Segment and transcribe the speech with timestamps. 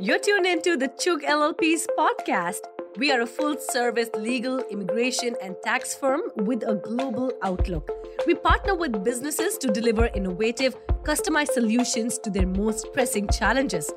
[0.00, 2.58] You're tuned into the Chugh LLP's podcast.
[2.96, 7.88] We are a full service legal, immigration, and tax firm with a global outlook.
[8.26, 13.92] We partner with businesses to deliver innovative, customized solutions to their most pressing challenges.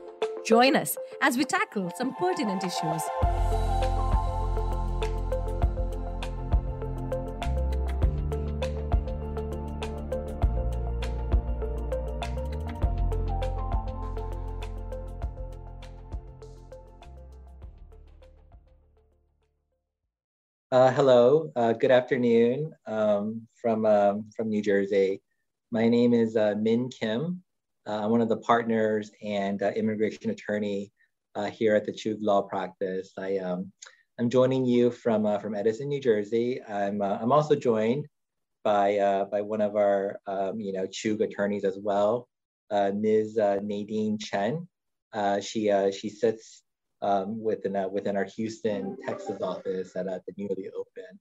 [0.46, 3.02] Join us as we tackle some pertinent issues.
[20.78, 25.24] Uh, hello, uh, good afternoon um, from, um, from New Jersey.
[25.72, 27.42] My name is uh, Min Kim.
[27.88, 30.92] Uh, I'm one of the partners and uh, immigration attorney
[31.34, 33.14] uh, here at the Chugh Law Practice.
[33.18, 33.72] I, um,
[34.20, 36.62] I'm joining you from, from Edison, New Jersey.
[36.70, 38.06] I'm, I'm also joined
[38.64, 42.30] by, by one of our um, you know, Chugh attorneys as well,
[42.72, 43.38] Ms.
[43.64, 44.68] Nadine Chen.
[45.42, 46.62] she, she sits
[47.02, 51.20] um, within, uh, within our Houston, Texas office at uh, the newly opened.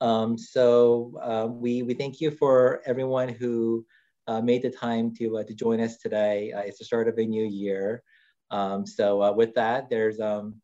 [0.00, 3.84] Um, so uh, we, we thank you for everyone who
[4.26, 6.52] uh, made the time to, uh, to join us today.
[6.54, 8.02] It's the start of a new year.
[8.50, 10.60] Um, so with that, there's, um,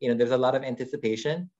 [0.00, 1.50] you know, there's a lot of anticipation,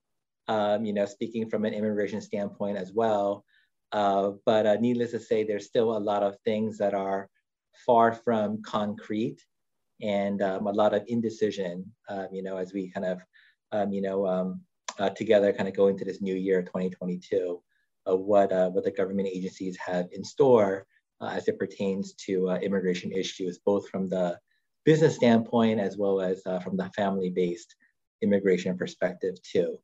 [0.48, 3.44] um, you know, speaking from an immigration standpoint as well.
[3.92, 7.28] but needless to say, there's still a lot of things that are
[7.86, 9.40] far from concrete
[10.00, 13.20] and um, a lot of indecision, um, you know, as we kind of,
[13.72, 14.60] um, you know, um,
[14.98, 17.60] uh, together kind of go into this new year, 2022,
[18.06, 20.86] of what, uh, what the government agencies have in store
[21.20, 24.38] uh, as it pertains to uh, immigration issues, both from the
[24.84, 27.74] business standpoint as well as uh, from the family-based
[28.22, 29.78] immigration perspective too.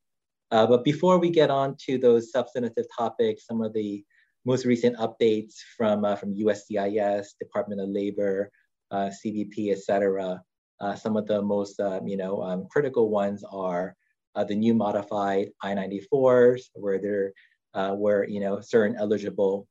[0.50, 4.04] Uh, but before we get on to those substantive topics, some of the
[4.44, 8.50] most recent updates from, from USCIS, Department of Labor,
[8.92, 10.42] CBP, et cetera.
[10.80, 13.94] Uh, some of the most um, you know, um, critical ones are
[14.34, 17.32] uh, the new modified I-94s, where they're
[17.94, 19.68] where you know certain eligible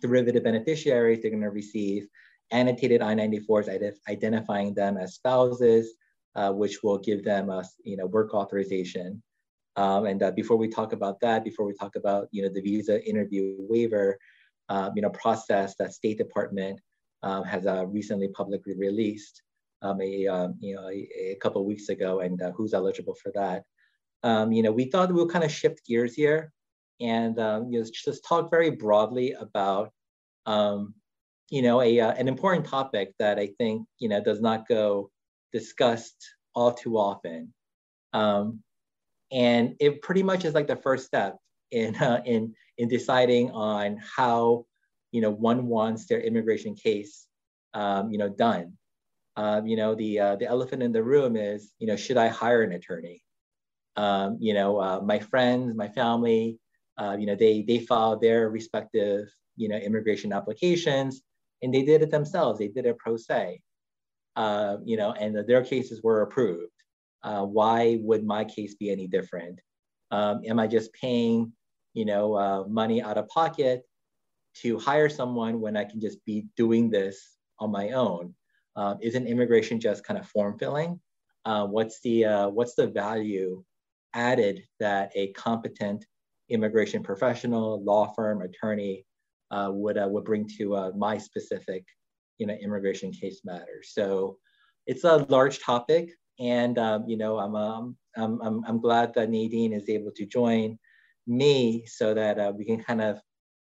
[0.00, 2.06] derivative beneficiaries they're going to receive
[2.52, 5.94] annotated I-94s identifying them as spouses,
[6.36, 9.22] uh, which will give them a you know work authorization.
[9.76, 12.60] Um, and uh, before we talk about that, before we talk about you know the
[12.60, 14.18] visa interview waiver,
[14.68, 16.78] uh, you know process that State Department
[17.22, 19.42] um, has uh, recently publicly released
[19.82, 23.32] um, a, um, you know, a, a couple weeks ago and uh, who's eligible for
[23.34, 23.64] that.
[24.22, 26.52] Um, you know, we thought we'll kind of shift gears here
[27.00, 29.90] and um, you know, just talk very broadly about,
[30.46, 30.94] um,
[31.50, 35.10] you know, a, uh, an important topic that I think, you know, does not go
[35.52, 36.16] discussed
[36.54, 37.52] all too often.
[39.32, 41.38] and it pretty much is like the first step
[41.70, 44.66] in, uh, in, in deciding on how
[45.12, 47.28] you know, one wants their immigration case,
[47.74, 48.72] um, you know, done.
[49.36, 52.28] Um, you know, the uh, the elephant in the room is, you know, should I
[52.28, 53.22] hire an attorney?
[53.96, 56.58] Um, you know, uh, my friends, my family,
[56.98, 61.22] uh, you know, they they filed their respective, you know, immigration applications,
[61.62, 62.58] and they did it themselves.
[62.58, 63.60] They did it pro se,
[64.36, 66.72] uh, you know, and their cases were approved.
[67.22, 69.60] Uh, why would my case be any different?
[70.10, 71.52] Um, am I just paying,
[71.94, 73.82] you know, uh, money out of pocket
[74.62, 78.34] to hire someone when I can just be doing this on my own?
[78.76, 81.00] Um, isn't immigration just kind of form filling?
[81.44, 83.62] Uh, what's the uh, what's the value
[84.14, 86.04] added that a competent
[86.48, 89.04] immigration professional, law firm, attorney
[89.50, 91.84] uh, would uh, would bring to uh, my specific,
[92.38, 93.82] you know, immigration case matter?
[93.82, 94.38] So
[94.86, 99.30] it's a large topic, and um, you know, I'm, um, I'm I'm I'm glad that
[99.30, 100.78] Nadine is able to join
[101.26, 103.20] me so that uh, we can kind of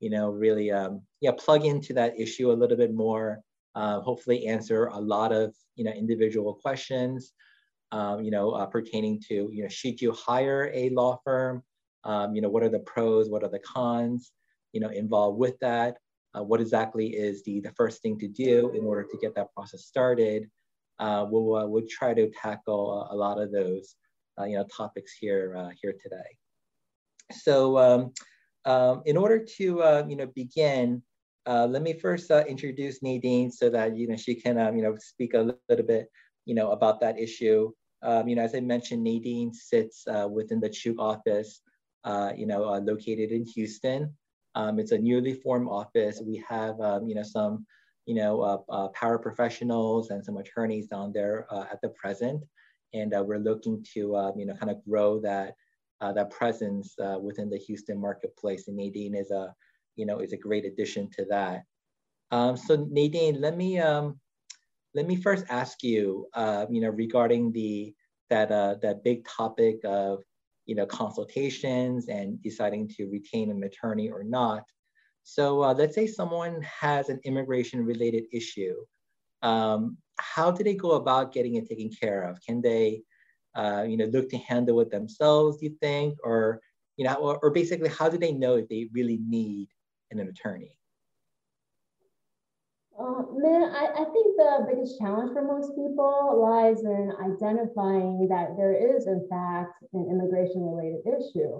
[0.04, 3.40] you know, really, um, yeah, plug into that issue a little bit more.
[3.74, 7.32] Uh, hopefully, answer a lot of you know individual questions.
[7.90, 11.62] Um, you know, uh, pertaining to you know, should you hire a law firm?
[12.04, 13.30] Um, you know, what are the pros?
[13.30, 14.32] What are the cons?
[14.74, 15.96] You know, involved with that.
[16.36, 19.54] Uh, what exactly is the the first thing to do in order to get that
[19.54, 20.50] process started?
[20.98, 23.96] Uh, we'll uh, we'll try to tackle a, a lot of those
[24.38, 26.30] uh, you know topics here here today.
[27.32, 27.78] So.
[27.78, 28.12] Um,
[28.64, 31.02] um, in order to uh, you know begin,
[31.46, 34.82] uh, let me first uh, introduce Nadine so that you know she can um, you
[34.82, 36.10] know speak a little bit
[36.46, 37.70] you know about that issue.
[38.02, 41.62] Um, you know, as I mentioned, Nadine sits uh, within the Chugh office,
[42.04, 44.14] uh, you know, uh, located in Houston.
[44.54, 46.20] Um, it's a newly formed office.
[46.24, 47.66] We have um, you know some
[48.06, 48.64] you know
[48.96, 52.42] paraprofessionals and some attorneys down there at the present,
[52.94, 55.54] and we're looking to um, you know kind of grow that
[56.00, 58.68] that presence uh, within the Houston marketplace.
[58.68, 59.54] And Nadine is a,
[59.96, 61.64] you know, is a great addition to that.
[62.30, 64.18] Um, so Nadine, let me, um,
[64.94, 67.94] let me first ask you, uh, you know, regarding the
[68.30, 70.22] that uh, that big topic of
[70.66, 74.64] you know consultations and deciding to retain an attorney or not.
[75.24, 78.76] So uh, let's say someone has an immigration related issue.
[79.42, 82.38] Um, how do they go about getting it taken care of?
[82.46, 83.02] Can they,
[83.54, 85.58] uh, you know, look to handle it themselves?
[85.58, 86.60] Do you think, or
[86.96, 89.68] you know, or, or basically, how do they know if they really need
[90.10, 90.76] an attorney?
[92.98, 98.56] Uh, Min, I, I think the biggest challenge for most people lies in identifying that
[98.56, 101.58] there is, in fact, an immigration related issue.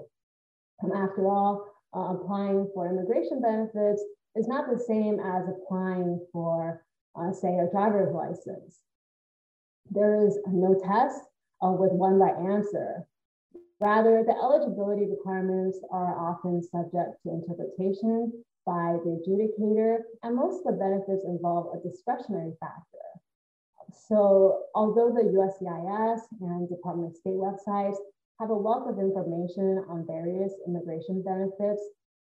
[0.81, 4.01] Um, after all, uh, applying for immigration benefits
[4.35, 8.79] is not the same as applying for, uh, say, a driver's license.
[9.91, 11.19] There is no test
[11.65, 13.05] uh, with one right answer.
[13.79, 18.31] Rather, the eligibility requirements are often subject to interpretation
[18.65, 23.05] by the adjudicator, and most of the benefits involve a discretionary factor.
[24.07, 27.97] So although the USCIS and Department of State websites
[28.39, 31.81] have a wealth of information on various immigration benefits,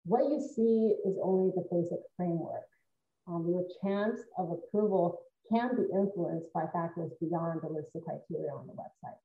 [0.04, 2.68] what you see is only the basic framework.
[3.26, 5.20] Um, your chance of approval
[5.50, 9.18] can be influenced by factors beyond the list of criteria on the website.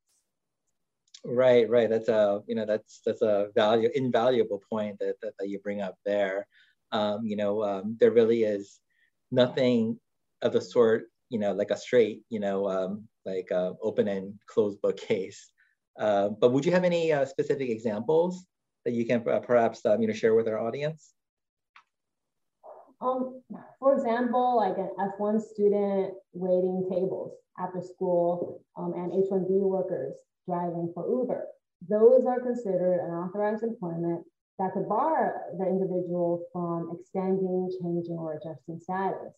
[1.23, 1.89] Right, right.
[1.89, 5.81] That's a you know that's that's a value invaluable point that, that, that you bring
[5.81, 6.47] up there
[6.91, 8.79] um, you know, um, there really is
[9.31, 9.99] nothing
[10.41, 14.33] of the sort, you know, like a straight, you know, um, like uh, open and
[14.47, 15.51] closed book case.
[15.99, 18.45] Uh, but would you have any uh, specific examples
[18.85, 21.13] that you can uh, perhaps, um, you know, share with our audience?
[23.01, 23.41] Um,
[23.79, 24.89] for example, like an
[25.19, 30.15] F1 student waiting tables after school um, and H1B workers
[30.47, 31.47] driving for Uber.
[31.89, 34.25] Those are considered unauthorized employment
[34.59, 39.33] that could bar the individual from extending, changing, or adjusting status.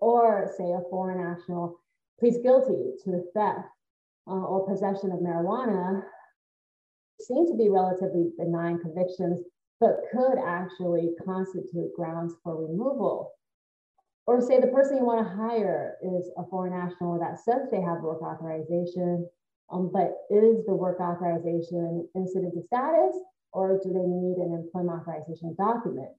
[0.00, 1.80] Or say a foreign national
[2.18, 3.68] pleads guilty to the theft
[4.26, 6.02] uh, or possession of marijuana
[7.20, 9.40] seem to be relatively benign convictions,
[9.80, 13.32] but could actually constitute grounds for removal.
[14.26, 17.82] Or say the person you want to hire is a foreign national that says they
[17.82, 19.28] have work authorization,
[19.70, 23.16] um, but is the work authorization incident to status
[23.52, 26.10] or do they need an employment authorization document?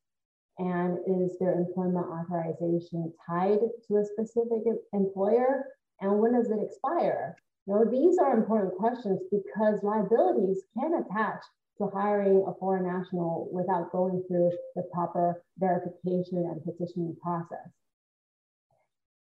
[0.58, 4.64] And is their employment authorization tied to a specific
[4.94, 5.66] employer?
[6.00, 7.36] And when does it expire?
[7.68, 11.44] You know, these are important questions because liabilities can attach
[11.78, 17.70] to hiring a foreign national without going through the proper verification and petitioning process.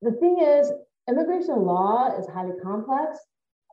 [0.02, 0.72] The thing is,
[1.10, 3.18] immigration law is highly complex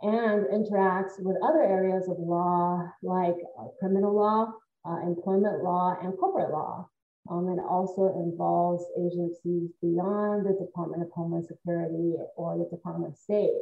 [0.02, 3.36] and interacts with other areas of law like
[3.78, 4.52] criminal law,
[4.84, 6.88] uh, employment law, and corporate law.
[7.30, 13.18] Um, it also involves agencies beyond the Department of Homeland Security or the Department of
[13.18, 13.52] State.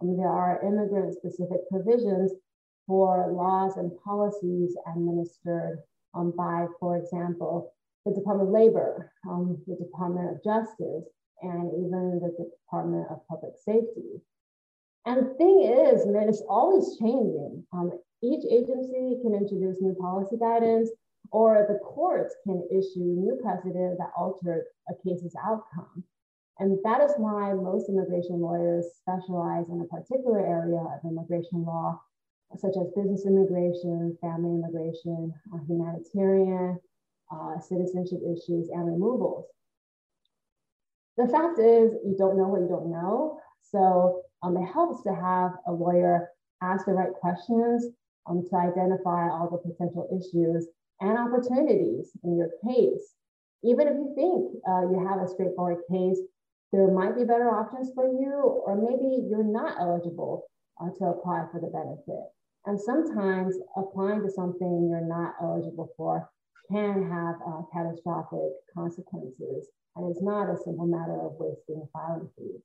[0.00, 2.32] Um, there are immigrant specific provisions
[2.86, 5.78] for laws and policies administered
[6.14, 7.72] um, by, for example,
[8.04, 11.04] the Department of Labor, um, the Department of Justice,
[11.42, 14.20] and even the Department of Public Safety.
[15.06, 17.64] And the thing is, Min, it's always changing.
[17.72, 17.92] Um,
[18.22, 20.90] each agency can introduce new policy guidance,
[21.30, 26.04] or the courts can issue new precedent that alter a case's outcome.
[26.58, 32.00] And that is why most immigration lawyers specialize in a particular area of immigration law,
[32.58, 36.78] such as business immigration, family immigration, uh, humanitarian,
[37.32, 39.46] uh, citizenship issues, and removals.
[41.16, 43.38] The fact is, you don't know what you don't know.
[43.62, 46.30] So um, it helps to have a lawyer
[46.62, 47.86] ask the right questions
[48.26, 50.66] um, to identify all the potential issues
[51.00, 53.14] and opportunities in your case.
[53.62, 56.18] Even if you think uh, you have a straightforward case,
[56.72, 60.44] there might be better options for you, or maybe you're not eligible
[60.80, 62.24] uh, to apply for the benefit.
[62.66, 66.30] And sometimes applying to something you're not eligible for
[66.70, 69.68] can have uh, catastrophic consequences.
[69.96, 72.62] And it's not a simple matter of wasting a filing fees.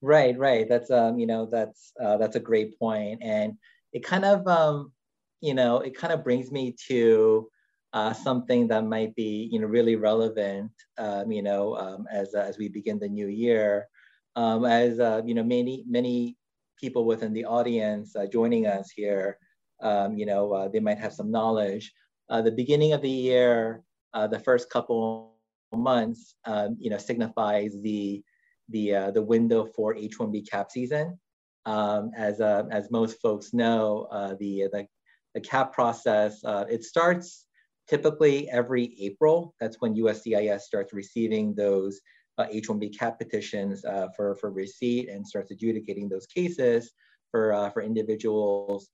[0.00, 0.68] Right, right.
[0.68, 3.54] That's um, you know, that's uh, that's a great point, and
[3.92, 4.92] it kind of um,
[5.40, 7.48] you know, it kind of brings me to
[7.92, 12.40] uh, something that might be you know really relevant, um, you know, um, as uh,
[12.40, 13.88] as we begin the new year,
[14.36, 16.36] um, as uh, you know, many many
[16.80, 19.38] people within the audience uh, joining us here,
[19.82, 21.92] um, you know, uh, they might have some knowledge.
[22.30, 23.82] Uh, the beginning of the year,
[24.14, 25.34] uh, the first couple
[25.72, 28.22] months, um, you know, signifies the
[28.70, 31.18] the uh, the window for H-1B cap season.
[31.66, 34.06] Um, as uh, as most folks know,
[34.38, 34.86] the, the
[35.34, 36.40] the cap process
[36.70, 37.46] it starts
[37.88, 39.54] typically every April.
[39.60, 42.00] That's when USCIS starts receiving those
[42.38, 46.92] H-1B cap petitions uh, for, for receipt and starts adjudicating those cases
[47.30, 48.90] for, uh, for individuals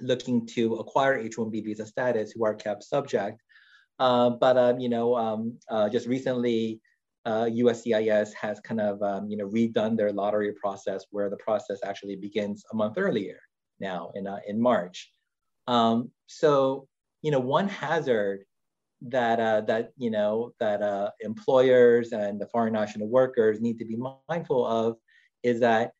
[0.00, 3.42] looking to acquire H-1B visa status who are cap subject.
[3.98, 6.80] Uh, but um, you know, um, uh, just recently,
[7.26, 11.80] uh, USCIS has kind of um, you know redone their lottery process, where the process
[11.84, 13.38] actually begins a month earlier
[13.78, 15.12] now in in March.
[15.66, 16.88] Um, so
[17.22, 18.44] you know, one hazard
[19.02, 23.84] that uh, that you know that uh, employers and the foreign national workers need to
[23.84, 24.96] be mindful of
[25.42, 25.92] is that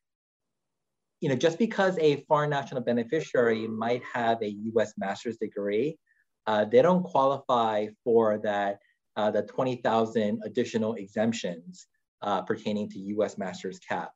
[1.19, 4.93] you know just because a foreign national beneficiary might have a U.S.
[4.97, 5.97] master's degree,
[6.45, 8.79] uh, they don't qualify for that
[9.15, 11.87] uh, the twenty thousand additional exemptions
[12.21, 13.37] uh, pertaining to U.S.
[13.37, 14.11] master's cap.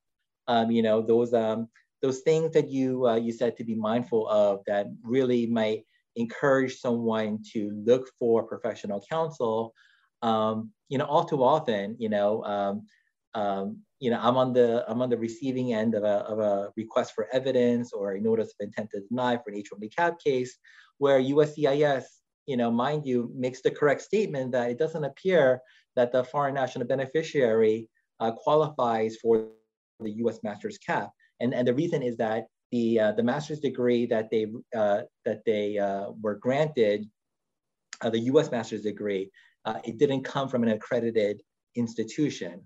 [0.48, 1.70] Um, you know those um,
[2.04, 6.78] those things that you uh, you said to be mindful of that really might encourage
[6.80, 9.74] someone to look for professional counsel,
[10.22, 12.86] um, you know, all too often, you know, um,
[13.34, 16.72] um, you know, I'm on the I'm on the receiving end of a, of a
[16.76, 20.58] request for evidence or a notice of intent to deny for an H-1B cap case,
[20.98, 22.04] where USCIS,
[22.46, 25.60] you know, mind you, makes the correct statement that it doesn't appear
[25.96, 29.48] that the foreign national beneficiary uh, qualifies for
[30.00, 30.40] the U.S.
[30.44, 34.48] master's cap, and and the reason is that the uh, the master's degree that they
[34.76, 37.10] uh, that they uh, were granted,
[38.02, 38.52] uh, the U.S.
[38.52, 39.30] master's degree,
[39.66, 41.42] uh, it didn't come from an accredited
[41.76, 42.66] institution.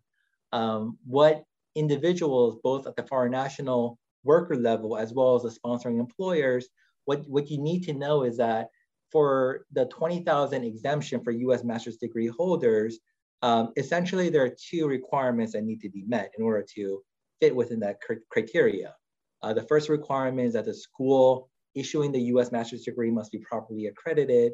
[0.52, 1.44] Um, what
[1.76, 6.68] individuals, both at the foreign national worker level as well as the sponsoring employers,
[7.06, 8.70] what what you need to know is that
[9.12, 11.64] for the 20,000 exemption for U.S.
[11.64, 13.00] master's degree holders,
[13.42, 17.02] um, essentially there are two requirements that need to be met in order to
[17.40, 18.94] fit within that cr criteria.
[19.42, 23.40] Uh, the first requirement is that the school issuing the US master's degree must be
[23.40, 24.54] properly accredited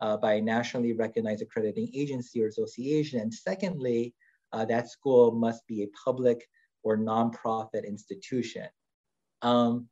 [0.00, 3.20] uh, by a nationally recognized accrediting agency or association.
[3.20, 4.14] And secondly,
[4.52, 6.46] uh, that school must be a public
[6.82, 8.66] or nonprofit institution.
[9.42, 9.88] Um,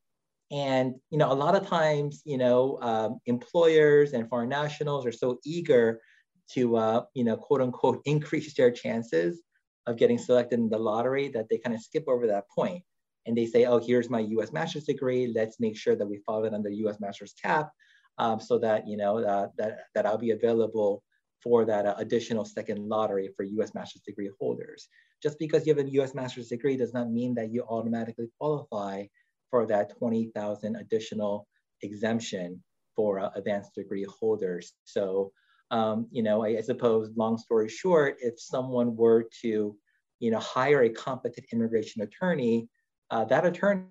[0.50, 5.12] and you know, a lot of times, you know, um, employers and foreign nationals are
[5.12, 6.00] so eager
[6.52, 9.42] to, uh, you know, quote unquote, increase their chances
[9.86, 12.82] of getting selected in the lottery that they kind of skip over that point
[13.26, 15.32] and they say, oh, here's my US master's degree.
[15.34, 17.70] Let's make sure that we follow it under US master's cap
[18.18, 21.02] um, so that, you know, uh, that, that I'll be available
[21.42, 24.88] for that uh, additional second lottery for US master's degree holders.
[25.22, 29.04] Just because you have a US master's degree does not mean that you automatically qualify
[29.50, 31.46] for that 20,000 additional
[31.82, 32.62] exemption
[32.96, 34.72] for uh, advanced degree holders.
[34.84, 35.32] So,
[35.70, 39.76] um, you know, I, I suppose long story short, if someone were to,
[40.20, 42.68] you know, hire a competent immigration attorney
[43.10, 43.84] uh, that attorney,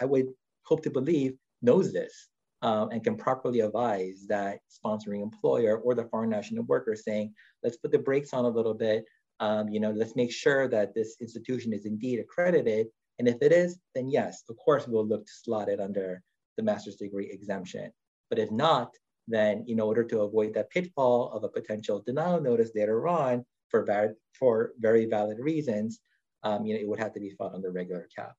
[0.00, 0.28] I would
[0.64, 2.28] hope to believe, knows this
[2.62, 7.76] um, and can properly advise that sponsoring employer or the foreign national worker saying, let's
[7.76, 9.04] put the brakes on a little bit.
[9.40, 12.86] Um, you know, let's make sure that this institution is indeed accredited.
[13.18, 16.22] And if it is, then yes, of course, we'll look to slot it under
[16.56, 17.90] the master's degree exemption.
[18.30, 18.94] But if not,
[19.28, 24.14] then in order to avoid that pitfall of a potential denial notice later on for,
[24.38, 26.00] for very valid reasons,
[26.42, 28.34] um, you know, it would have to be filed under regular cap.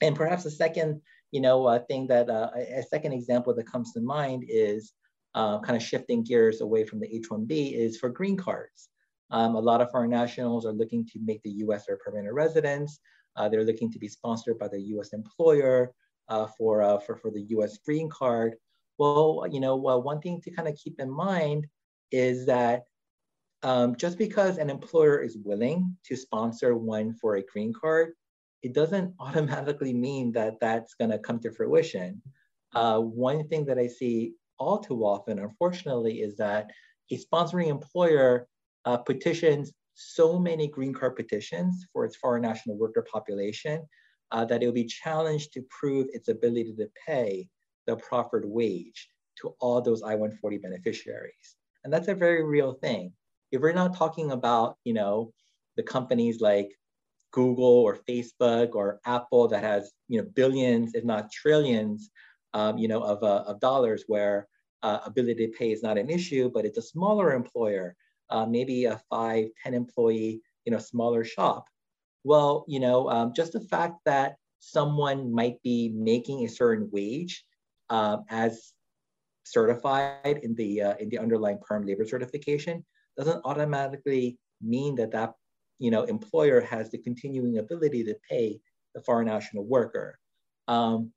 [0.00, 3.92] And perhaps a second, you know, uh, thing that uh, a second example that comes
[3.92, 4.92] to mind is
[5.34, 8.88] uh, kind of shifting gears away from the H-1B is for green cards.
[9.30, 11.86] Um, a lot of foreign nationals are looking to make the U.S.
[11.86, 13.00] their permanent residence.
[13.36, 15.14] Uh, they're looking to be sponsored by the U.S.
[15.14, 15.92] employer
[16.28, 17.78] uh, for, uh, for, for the U.S.
[17.78, 18.56] green card.
[18.98, 21.66] Well, you know, one thing to kind of keep in mind
[22.10, 22.82] is that
[23.62, 28.12] um, just because an employer is willing to sponsor one for a green card,
[28.62, 32.20] it doesn't automatically mean that that's going to come to fruition.
[32.74, 36.70] Uh, one thing that I see all too often, unfortunately, is that
[37.10, 38.48] a sponsoring employer
[38.84, 43.86] uh, petitions so many green card petitions for its foreign national worker population
[44.30, 47.46] uh, that it will be challenged to prove its ability to pay
[47.86, 51.56] the proffered wage to all those I-140 beneficiaries.
[51.84, 53.12] And that's a very real thing
[53.52, 55.32] if we're not talking about, you know,
[55.76, 56.72] the companies like
[57.32, 62.10] Google or Facebook or Apple that has, you know, billions, if not trillions,
[62.54, 64.48] um, you know, of, uh, of dollars where
[64.82, 67.94] uh, ability to pay is not an issue, but it's a smaller employer,
[68.30, 71.66] uh, maybe a five, 10 employee, you know, smaller shop.
[72.24, 77.44] Well, you know, um, just the fact that someone might be making a certain wage
[77.90, 78.72] um, as
[79.44, 82.84] certified in the uh, in the underlying perm labor certification
[83.16, 85.34] doesn't automatically mean that that
[85.82, 88.60] you know, employer has the continuing ability to pay
[88.94, 90.16] the foreign national worker.
[90.68, 91.10] Um,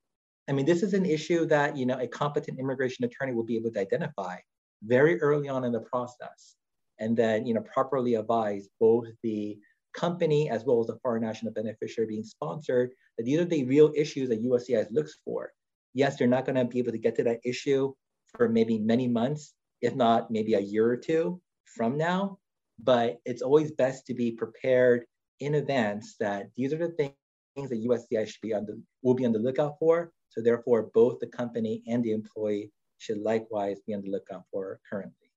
[0.48, 3.54] I mean, this is an issue that you know a competent immigration attorney will be
[3.54, 4.38] able to identify
[4.82, 6.56] very early on in the process.
[6.98, 9.56] and then you know properly advise both the
[9.92, 13.92] company as well as the foreign national beneficiary being sponsored that these are the real
[13.94, 15.52] issues that USCIS looks for.
[15.94, 17.94] Yes, they're not going to be able to get to that issue
[18.36, 22.38] for maybe many months, if not maybe a year or two from now,
[22.82, 25.04] but it's always best to be prepared
[25.40, 27.14] in advance that these are the things
[27.56, 30.12] that USCIS should be on the will be on the lookout for.
[30.28, 34.80] So therefore, both the company and the employee should likewise be on the lookout for
[34.88, 35.30] currently.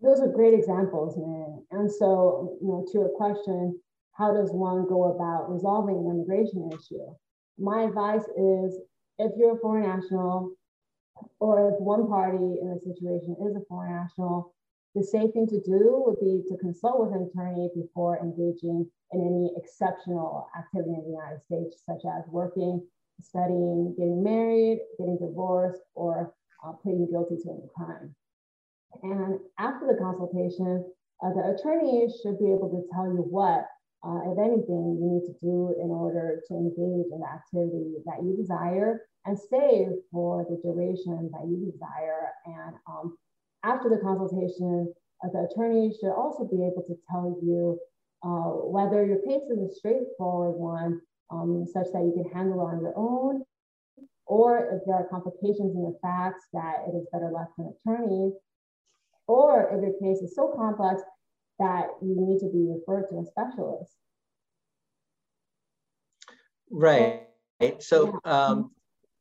[0.00, 1.64] Those are great examples, Min.
[1.70, 3.80] And so, you know, to your question,
[4.12, 7.14] how does one go about resolving an immigration issue?
[7.58, 8.78] My advice is
[9.18, 10.52] if you're a foreign national,
[11.40, 14.54] or if one party in the situation is a foreign national,
[14.94, 19.20] the safe thing to do would be to consult with an attorney before engaging in
[19.20, 22.82] any exceptional activity in the United States, such as working,
[23.20, 26.34] studying, getting married, getting divorced, or
[26.64, 28.14] uh, pleading guilty to a crime.
[29.02, 30.84] And after the consultation,
[31.22, 33.66] uh, the attorney should be able to tell you what,
[34.06, 38.22] uh, if anything, you need to do in order to engage in the activity that
[38.22, 42.30] you desire and stay for the duration that you desire.
[42.46, 43.18] And um,
[43.64, 44.92] after the consultation,
[45.24, 47.78] uh, the attorney should also be able to tell you
[48.22, 51.00] uh, whether your case is a straightforward one,
[51.30, 53.42] um, such that you can handle it on your own,
[54.26, 57.74] or if there are complications in the facts that it is better left to an
[57.74, 58.32] attorney,
[59.26, 61.02] or if your case is so complex
[61.58, 63.92] that you need to be referred to a specialist.
[66.70, 67.26] Right.
[67.80, 68.70] So, um,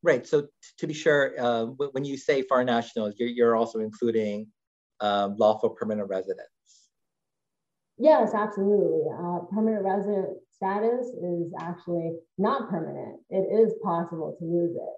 [0.04, 0.28] right.
[0.28, 4.48] So, to be sure, uh, when you say foreign nationals, you're, you're also including
[5.00, 6.52] um, lawful permanent residents.
[7.98, 9.10] Yes, absolutely.
[9.12, 13.20] Uh, permanent resident status is actually not permanent.
[13.30, 14.98] It is possible to lose it.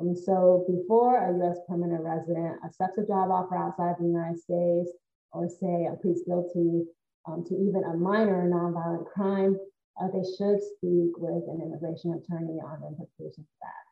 [0.00, 4.90] Um, so before a US permanent resident accepts a job offer outside the United States,
[5.32, 6.84] or say a pleads guilty
[7.26, 9.56] um, to even a minor nonviolent crime,
[10.00, 13.84] uh, they should speak with an immigration attorney on the implications of that.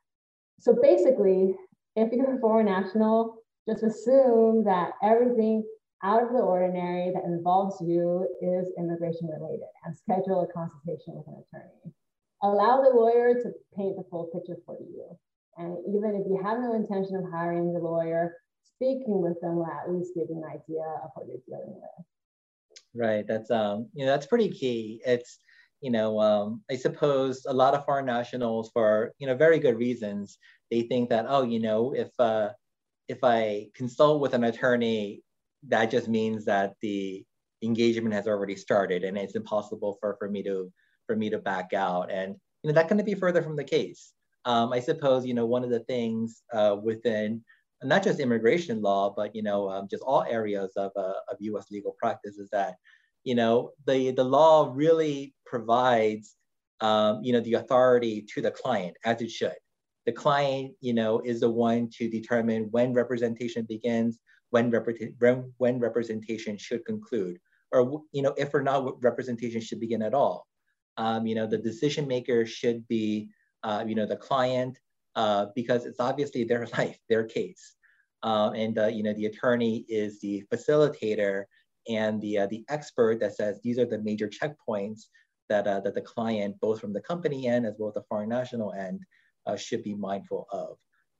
[0.60, 1.54] So basically,
[1.96, 3.36] if you're a foreign national,
[3.68, 5.64] just assume that everything
[6.02, 11.26] out of the ordinary that involves you is immigration related and schedule a consultation with
[11.26, 11.94] an attorney.
[12.42, 15.18] Allow the lawyer to paint the full picture for you.
[15.56, 18.36] And even if you have no intention of hiring the lawyer,
[18.76, 22.06] speaking with them will at least give you an idea of what you're dealing with.
[22.94, 23.26] Right.
[23.26, 25.02] That's um, you know, that's pretty key.
[25.04, 25.38] It's,
[25.80, 29.76] you know, um, I suppose a lot of foreign nationals, for you know, very good
[29.76, 30.38] reasons,
[30.70, 32.50] they think that oh, you know, if uh,
[33.08, 35.22] if I consult with an attorney,
[35.68, 37.24] that just means that the
[37.62, 40.72] engagement has already started, and it's impossible for for me to
[41.06, 42.10] for me to back out.
[42.10, 44.12] And you know, that can be further from the case
[44.46, 47.44] um, I suppose you know one of the things uh, within
[47.82, 51.66] not just immigration law, but you know um, just all areas of, uh, of U.S.
[51.70, 52.76] legal practice is that
[53.24, 56.36] you know the the law really provides
[56.80, 59.56] um, you know the authority to the client as it should.
[60.06, 64.18] The client you know is the one to determine when representation begins,
[64.50, 64.70] when,
[65.18, 67.38] when, when representation should conclude,
[67.72, 70.46] or you know if or not representation should begin at all.
[70.98, 73.28] Um, you know the decision maker should be
[73.66, 74.78] uh, you know, the client,
[75.16, 77.74] uh, because it's obviously their life, their case.
[78.22, 81.44] Um, and, uh, you know, the attorney is the facilitator
[81.88, 85.02] and the, uh, the expert that says these are the major checkpoints
[85.48, 88.28] that, uh, that the client, both from the company end as well as the foreign
[88.28, 89.00] national end,
[89.46, 90.76] uh, should be mindful of.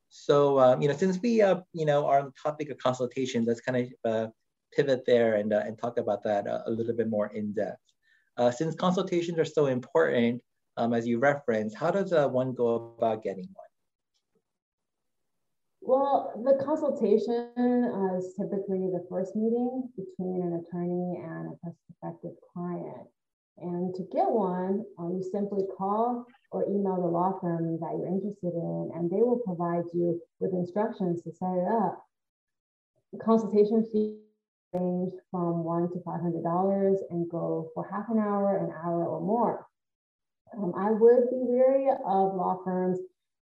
[0.09, 3.61] So, um, you know, since we, you know, are on the topic of consultation, let's
[3.61, 4.33] kind of
[4.75, 8.57] pivot there and, and talk about that a little bit more in depth.
[8.57, 10.43] since consultations are so important,
[10.77, 13.66] um, as you referenced, how does uh, one go about getting one?
[15.87, 22.35] Well, the consultation uh, is typically the first meeting between an attorney and a prospective
[22.53, 23.07] client.
[23.59, 28.09] And to get one, um, you simply call or email the law firm that you're
[28.09, 32.03] interested in, and they will provide you with instructions to set it up.
[33.25, 34.19] Consultation fees
[34.73, 39.07] range from one to five hundred dollars and go for half an hour, an hour,
[39.07, 39.65] or more.
[40.59, 42.99] Um, I would be wary of law firms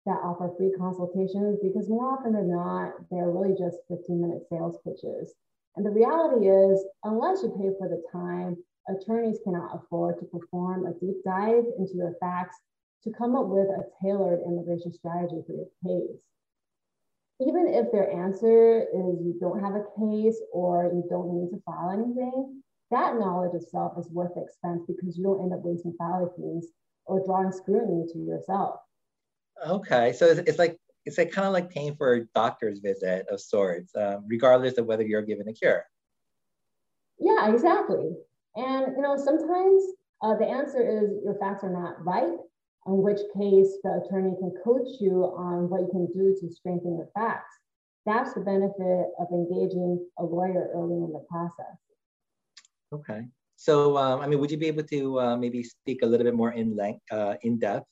[0.07, 4.79] that offer free consultations because more often than not, they're really just 15 minute sales
[4.87, 5.35] pitches.
[5.75, 8.55] And the reality is, unless you pay for the time,
[8.87, 12.55] attorneys cannot afford to perform a deep dive into your facts
[13.03, 16.17] to come up with a tailored immigration strategy for your case.
[17.39, 21.61] Even if their answer is you don't have a case or you don't need to
[21.67, 25.93] file anything, that knowledge itself is worth the expense because you don't end up wasting
[25.99, 26.71] filing fees
[27.05, 28.79] or drawing scrutiny to yourself.
[29.65, 33.25] Okay, so it's, it's like it's like kind of like paying for a doctor's visit
[33.31, 35.85] of sorts, um, regardless of whether you're given a cure.
[37.17, 38.11] Yeah, exactly.
[38.55, 39.83] And you know, sometimes
[40.21, 42.37] uh, the answer is your facts are not right,
[42.87, 46.97] in which case the attorney can coach you on what you can do to strengthen
[46.97, 47.53] your facts.
[48.05, 51.77] That's the benefit of engaging a lawyer early in the process.
[52.93, 53.27] Okay.
[53.57, 56.35] So, um, I mean, would you be able to uh, maybe speak a little bit
[56.35, 57.87] more in length, uh, in depth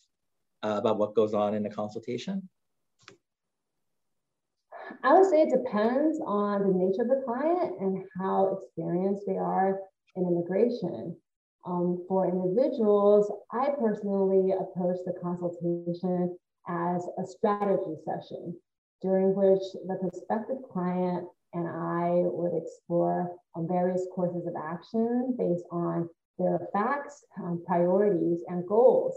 [0.66, 2.48] uh, about what goes on in the consultation?
[5.04, 9.38] I would say it depends on the nature of the client and how experienced they
[9.38, 9.80] are
[10.16, 11.16] in immigration.
[11.66, 18.56] Um, for individuals, I personally approach the consultation as a strategy session
[19.02, 25.66] during which the prospective client and I would explore um, various courses of action based
[25.72, 29.16] on their facts, um, priorities, and goals.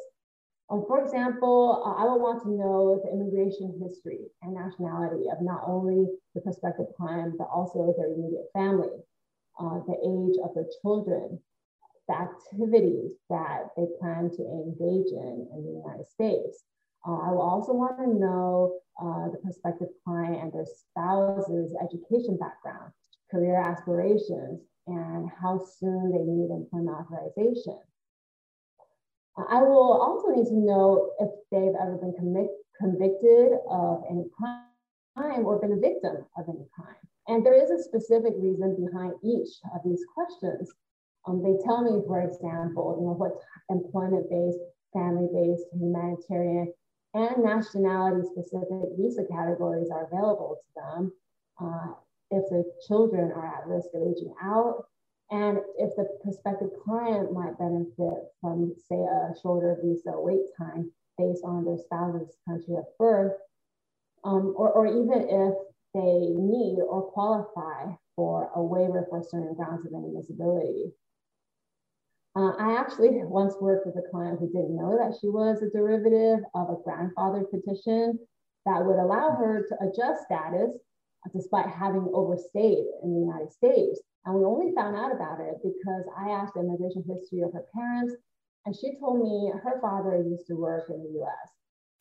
[0.71, 5.41] Um, for example, uh, I would want to know the immigration history and nationality of
[5.41, 8.93] not only the prospective client, but also their immediate family,
[9.59, 11.41] uh, the age of their children,
[12.07, 16.65] the activities that they plan to engage in in the United States.
[17.07, 22.37] Uh, I will also want to know uh, the prospective client and their spouse's education
[22.37, 22.93] background,
[23.31, 27.79] career aspirations, and how soon they need employment authorization.
[29.49, 32.15] I will also need to know if they've ever been
[32.79, 36.97] convicted of any crime or been a victim of any crime.
[37.29, 40.71] And there is a specific reason behind each of these questions.
[41.27, 43.37] Um, they tell me, for example, you know, what
[43.69, 44.59] employment-based,
[44.95, 46.73] family-based, humanitarian,
[47.15, 51.13] and nationality specific visa categories are available to them
[51.61, 51.93] uh,
[52.31, 54.87] if the children are at risk of aging out
[55.31, 61.45] and if the prospective client might benefit from, say, a shorter visa wait time based
[61.45, 63.35] on their spouse's country of birth,
[64.25, 65.55] um, or, or even if
[65.95, 70.93] they need or qualify for a waiver for certain grounds of inadmissibility.
[72.37, 75.71] Uh, I actually once worked with a client who didn't know that she was a
[75.71, 78.19] derivative of a grandfather petition
[78.65, 80.71] that would allow her to adjust status
[81.35, 84.01] despite having overstayed in the United States.
[84.25, 87.65] And we only found out about it because I asked the immigration history of her
[87.75, 88.15] parents,
[88.67, 91.49] and she told me her father used to work in the US.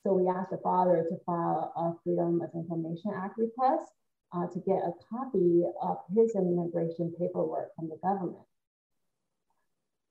[0.03, 3.85] So we asked the father to file a Freedom of Information Act request
[4.33, 8.45] uh, to get a copy of his immigration paperwork from the government.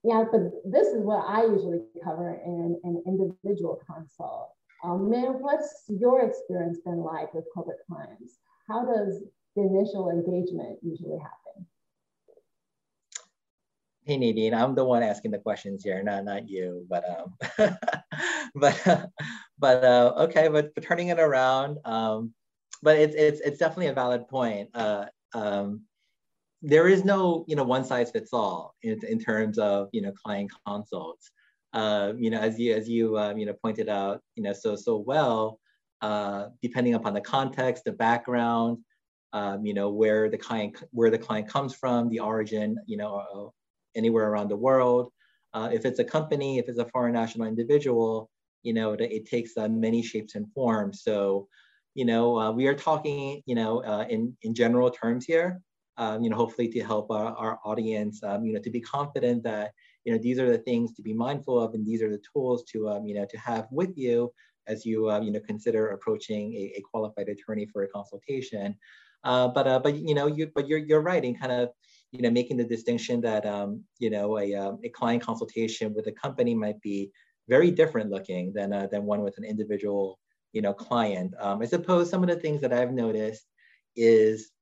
[0.02, 4.50] Yeah, but this is what I usually cover in an individual consult.
[4.84, 8.38] Um, Min, what's your experience been like with corporate clients?
[8.68, 9.22] How does
[9.55, 11.66] the initial engagement usually happen?
[14.05, 17.37] Hey Nadine, I'm the one asking the questions here, not not you, but um,
[18.55, 19.11] but
[19.59, 22.33] but uh, okay, but, but turning it around, um,
[22.83, 24.70] but it's it's it's definitely a valid point.
[24.74, 25.83] Uh, um,
[26.62, 30.12] there is no you know one size fits all in, in terms of you know
[30.12, 31.31] client consults.
[31.72, 34.76] Uh, you know, as you as you um, you know pointed out, you know so
[34.76, 35.59] so well,
[36.02, 38.78] uh, depending upon the context, the background,
[39.32, 43.16] um, you know where the client where the client comes from, the origin, you know,
[43.16, 43.48] uh,
[43.94, 45.11] anywhere around the world.
[45.54, 48.30] Uh, if it's a company, if it's a foreign national individual,
[48.62, 51.02] you know, it, it takes uh, many shapes and forms.
[51.02, 51.48] So,
[51.94, 55.61] you know, uh, we are talking, you know, in in general terms here
[55.98, 59.42] um, you know, hopefully to help our, our audience, um, you know, to be confident
[59.44, 59.72] that,
[60.04, 62.64] you know, these are the things to be mindful of and these are the tools
[62.64, 64.30] to, um, you know, to have with you
[64.68, 68.76] as you, uh, you know, consider approaching a, a, qualified attorney for a consultation.
[69.24, 71.70] Uh, but, uh, but, you know, you, but you're, you're right in kind of,
[72.12, 76.07] you know, making the distinction that, um, you know, a, um, a client consultation with
[76.07, 77.11] a company might be
[77.48, 80.18] very different looking than, uh, than one with an individual,
[80.52, 81.35] you know, client.
[81.40, 83.46] Um, I suppose some of the things that I've noticed
[83.96, 84.52] is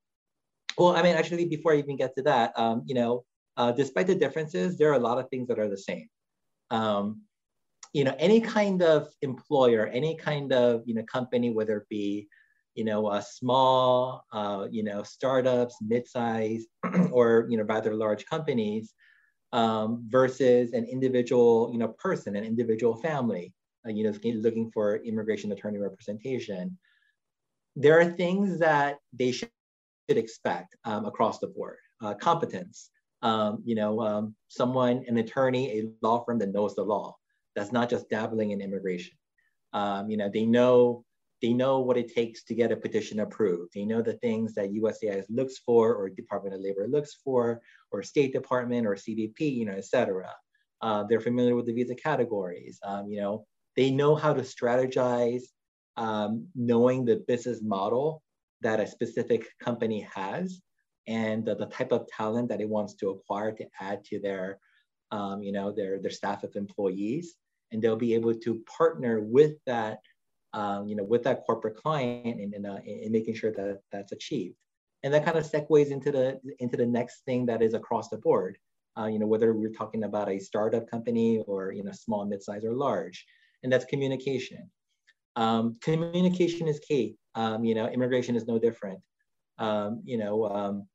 [0.79, 3.25] well, I mean, actually, before I even get to that, um, you know,
[3.57, 6.09] uh, despite the differences, there are a lot of things that are the same.
[6.71, 7.23] Um,
[7.95, 12.29] you know, any kind of employer, any kind of you know company, whether it be
[12.75, 16.69] you know a small, uh, you know, startups, mid-sized,
[17.13, 18.93] or you know rather large companies,
[19.53, 23.55] um, versus an individual you know person, an individual family,
[23.87, 26.77] uh, you know, looking for immigration attorney representation.
[27.77, 29.51] There are things that they should
[30.09, 31.79] should expect um, across the board.
[32.03, 32.91] Uh, competence,
[33.23, 37.15] um, you know, um, someone, an attorney, a law firm that knows the law,
[37.55, 39.17] that's not just dabbling in immigration.
[39.73, 41.05] Um, you know, they know
[41.43, 43.73] they know what it takes to get a petition approved.
[43.75, 48.03] They know the things that USCIS looks for, or Department of Labor looks for, or
[48.03, 50.33] State Department, or CBP, you know, et cetera.
[50.81, 52.79] Uh, they're familiar with the visa categories.
[52.83, 55.43] Um, you know, they know how to strategize,
[55.97, 58.23] um, knowing the business model
[58.63, 60.63] that a specific company has
[61.07, 64.59] and the, the type of talent that it wants to acquire to add to their,
[65.11, 67.35] um, you know, their, their staff of employees.
[67.73, 69.99] And they'll be able to partner with that,
[70.53, 74.13] um, you know, with that corporate client in, in, uh, in making sure that that's
[74.13, 74.57] achieved.
[75.03, 78.19] And that kind of segues into the, into the next thing that is across the
[78.19, 78.57] board.
[78.97, 82.65] Uh, you know, whether we're talking about a startup company or, you know, small, mid-size
[82.65, 83.27] or large,
[83.65, 84.71] and that's communication.
[85.35, 87.17] Um, communication is key.
[87.35, 89.01] Um, you know, immigration is no different.
[89.59, 90.87] Um, you know, um,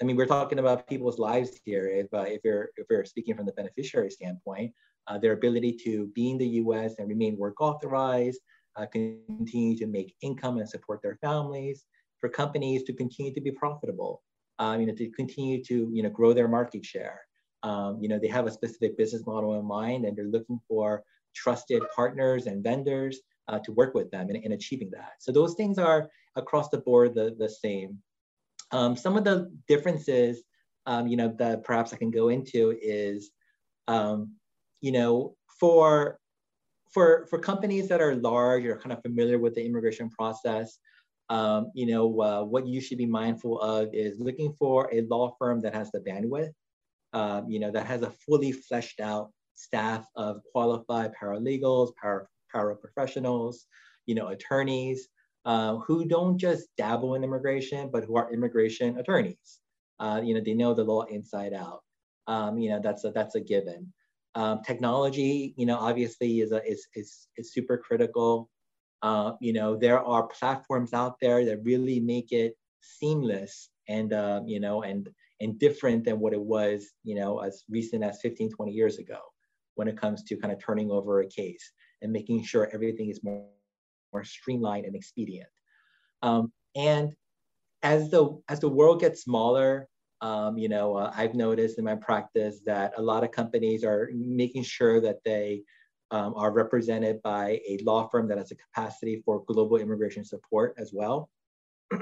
[0.00, 1.86] I mean, we're talking about people's lives here.
[1.86, 4.72] If, uh, if, you're, if you're speaking from the beneficiary standpoint,
[5.08, 8.40] uh, their ability to be in the US and remain work authorized,
[8.76, 11.84] uh, continue to make income and support their families,
[12.20, 14.22] for companies to continue to be profitable,
[14.58, 17.20] um, you know, to continue to, you know, grow their market share.
[17.64, 21.02] Um, you know, they have a specific business model in mind and they're looking for
[21.34, 25.14] trusted partners and vendors uh, to work with them in, in, achieving that.
[25.18, 27.98] So those things are across the board the, the same.
[28.70, 30.42] Um, some of the differences,
[30.86, 33.30] um, you know, that perhaps I can go into is,
[33.88, 34.32] um,
[34.82, 36.18] you know, for
[36.92, 40.78] for for companies that are large or kind of familiar with the immigration process,
[41.30, 45.34] um, you know, uh, what you should be mindful of is looking for a law
[45.38, 46.52] firm that has the bandwidth,
[47.14, 53.56] uh, you know, that has a fully fleshed out staff of qualified paralegals, para, paraprofessionals,
[54.06, 55.08] you know, attorneys
[55.44, 59.60] uh, who don't just dabble in immigration, but who are immigration attorneys.
[59.98, 61.80] Uh, you know, they know the law inside out.
[62.26, 63.92] Um, you know, that's a, that's a given.
[64.34, 68.48] Um, technology, you know, obviously is, a, is, is, is super critical.
[69.02, 74.40] Uh, you know, there are platforms out there that really make it seamless and, uh,
[74.46, 75.08] you know, and,
[75.40, 79.18] and different than what it was, you know, as recent as 15, 20 years ago
[79.74, 83.22] when it comes to kind of turning over a case and making sure everything is
[83.22, 83.44] more,
[84.12, 85.48] more streamlined and expedient.
[86.22, 87.12] Um, and
[87.82, 89.88] as the as the world gets smaller,
[90.22, 94.10] um, you know, uh, I've noticed in my practice that a lot of companies are
[94.14, 95.62] making sure that they
[96.10, 100.74] um, are represented by a law firm that has a capacity for global immigration support
[100.78, 101.28] as well.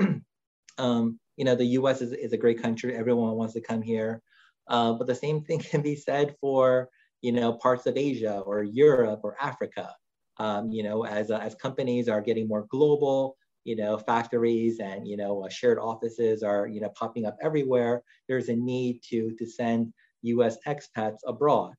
[0.78, 2.02] um, you know, the U.S.
[2.02, 4.22] Is, is a great country; everyone wants to come here,
[4.68, 6.90] uh, but the same thing can be said for
[7.22, 9.94] you know, parts of Asia or Europe or Africa.
[10.38, 15.07] Um, you know, as, uh, as companies are getting more global, you know, factories and,
[15.07, 19.35] you know, uh, shared offices are, you know, popping up everywhere, there's a need to,
[19.38, 19.92] to send
[20.23, 21.75] US expats abroad.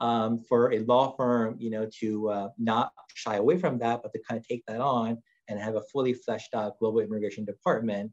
[0.00, 4.12] Um, for a law firm, you know, to uh, not shy away from that, but
[4.12, 8.10] to kind of take that on and have a fully fleshed out global immigration department,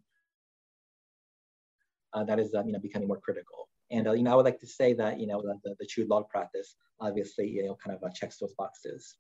[2.14, 3.70] uh, that is, uh, you know, becoming more critical.
[3.92, 6.08] And uh, you know, I would like to say that you know the, the Chugh
[6.08, 9.16] law practice obviously you know kind of uh, checks those boxes.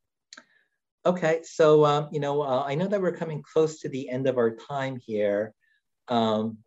[1.05, 4.27] Okay, so um, you know uh, I know that we're coming close to the end
[4.27, 5.53] of our time here.
[6.09, 6.57] Um,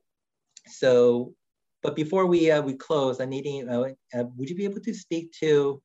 [0.66, 1.34] so,
[1.82, 4.94] but before we uh, we close, I need you uh, would you be able to
[4.94, 5.82] speak to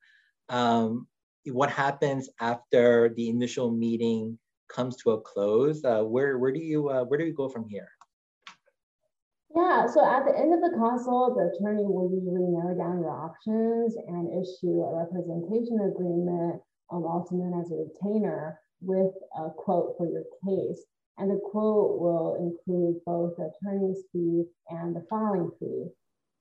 [0.48, 1.06] um,
[1.44, 5.84] what happens after the initial meeting comes to a close?
[5.84, 7.88] Uh, where where do you where do we go from here?
[9.54, 13.10] Yeah, so at the end of the consult, the attorney will usually narrow down your
[13.10, 19.94] options and issue a representation agreement, um, also known as a retainer, with a quote
[19.96, 20.84] for your case.
[21.18, 25.86] And the quote will include both the attorney's fee and the filing fee.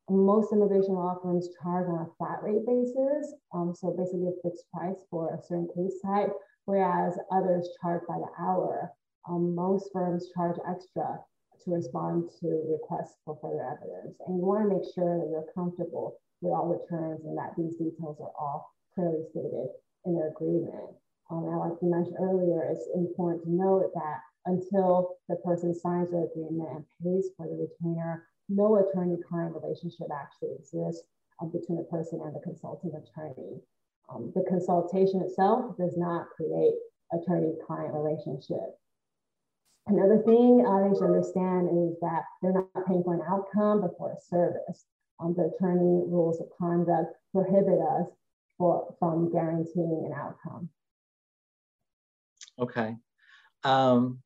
[0.10, 4.66] Most immigration law firms charge on a flat rate basis, um, so basically a fixed
[4.72, 6.32] price for a certain case type,
[6.66, 8.92] whereas others charge by the hour.
[9.28, 11.20] Um, most firms charge extra
[11.66, 14.16] to respond to requests for further evidence.
[14.26, 17.54] And you want to make sure that you're comfortable with all the terms and that
[17.58, 19.68] these details are all clearly stated
[20.08, 20.96] in the agreement.
[21.30, 26.10] Um, and like you mentioned earlier, it's important to note that until the person signs
[26.12, 31.04] the agreement and pays for the retainer, no attorney-client relationship actually exists
[31.42, 33.60] um, between the person and the consulting attorney.
[34.10, 36.74] Um, the consultation itself does not create
[37.12, 38.80] attorney-client relationship.
[39.88, 43.98] Another thing uh, they should understand is that they're not paying for an outcome, but
[43.98, 44.86] for a service.
[45.20, 48.08] Um, the attorney rules of conduct prohibit us
[48.58, 50.70] for, from guaranteeing an outcome.
[52.60, 52.96] Okay.
[53.64, 54.20] Um,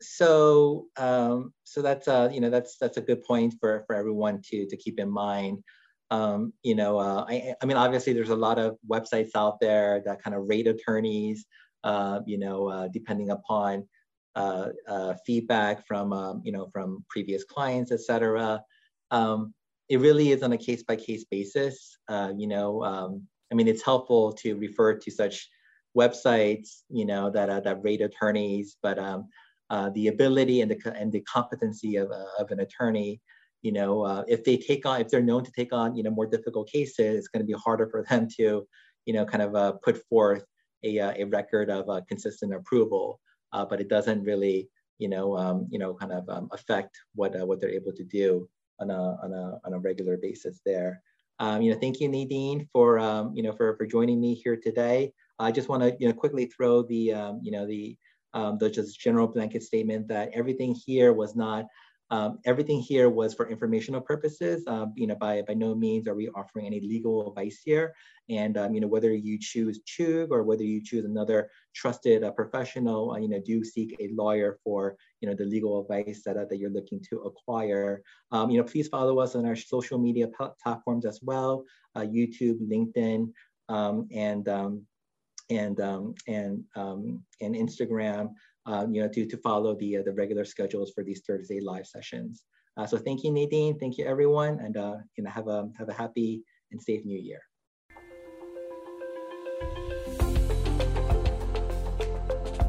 [0.00, 4.40] so um, so that's uh, you know that's that's a good point for for everyone
[4.50, 5.62] to to keep in mind.
[6.10, 10.02] Um, you know, uh, I, I mean, obviously, there's a lot of websites out there
[10.06, 11.44] that kind of rate attorneys.
[11.84, 13.86] Uh, you know, uh, depending upon
[14.34, 18.62] uh, uh, feedback from um, you know from previous clients, etc.
[19.10, 19.54] Um,
[19.88, 21.96] it really is on a case by case basis.
[22.08, 25.48] Uh, you know, um, I mean, it's helpful to refer to such
[25.96, 29.28] websites, you know, that uh, that rate attorneys, but um,
[29.70, 33.20] uh, the ability and the and the competency of, uh, of an attorney,
[33.62, 36.10] you know, uh, if they take on, if they're known to take on, you know,
[36.10, 38.66] more difficult cases, it's going to be harder for them to,
[39.06, 40.44] you know, kind of uh, put forth
[40.84, 43.20] a, uh, a record of consistent approval.
[43.52, 47.60] But it doesn't really, you know, um, you know, kind of um, affect what what
[47.60, 51.02] they're able to do on a on a on a regular basis there.
[51.40, 54.56] Um, you know, thank you, Nadine, for um, you know for for joining me here
[54.56, 55.12] today.
[55.38, 57.96] I just want to you know quickly throw the um, you know the
[58.34, 61.64] um, the just general blanket statement that everything here was not
[62.10, 64.64] um, everything here was for informational purposes.
[64.66, 67.94] Um, you know, by, by no means are we offering any legal advice here.
[68.28, 72.32] And, um, you know, whether you choose Chugh or whether you choose another trusted uh,
[72.32, 76.36] professional, uh, you know, do seek a lawyer for, you know, the legal advice that,
[76.36, 78.02] uh, that you're looking to acquire.
[78.32, 80.28] Um, you know, please follow us on our social media
[80.62, 83.32] platforms as well, uh, YouTube, LinkedIn,
[83.68, 85.80] um, and, and,
[86.28, 88.30] and, and Instagram
[88.70, 91.86] um, you know, to, to follow the, uh, the regular schedules for these Thursday live
[91.86, 92.44] sessions.
[92.76, 93.78] Uh, so thank you, Nadine.
[93.78, 94.60] Thank you, everyone.
[94.60, 97.40] And uh, you know, have, a, have a happy and safe new year.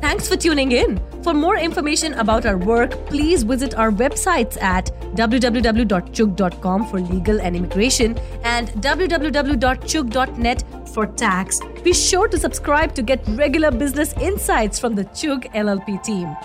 [0.02, 1.00] Thanks for tuning in.
[1.24, 7.56] For more information about our work, please visit our websites at www.chugh.com for legal and
[7.56, 11.60] immigration and www.chugh.net for tax.
[11.84, 16.36] Be sure to subscribe to get regular business insights from the Chugh LLP team.